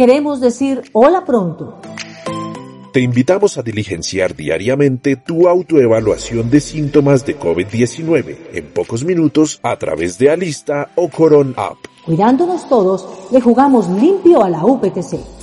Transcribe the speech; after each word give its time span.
queremos 0.00 0.40
decir 0.40 0.80
hola 0.94 1.26
pronto. 1.26 1.74
Te 2.90 3.00
invitamos 3.00 3.58
a 3.58 3.62
diligenciar 3.62 4.34
diariamente 4.34 5.16
tu 5.16 5.46
autoevaluación 5.46 6.48
de 6.48 6.60
síntomas 6.60 7.26
de 7.26 7.38
COVID-19 7.38 8.38
en 8.54 8.64
pocos 8.72 9.04
minutos 9.04 9.60
a 9.62 9.76
través 9.76 10.16
de 10.16 10.30
Alista 10.30 10.88
o 10.94 11.10
Coron 11.10 11.52
App. 11.54 11.76
Cuidándonos 12.06 12.66
todos, 12.66 13.06
le 13.30 13.42
jugamos 13.42 13.90
limpio 13.90 14.42
a 14.42 14.48
la 14.48 14.64
UPTC. 14.64 15.39